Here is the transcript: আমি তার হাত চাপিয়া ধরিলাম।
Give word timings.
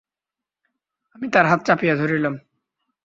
আমি 1.15 1.27
তার 1.33 1.45
হাত 1.45 1.59
চাপিয়া 1.65 1.95
ধরিলাম। 1.95 2.35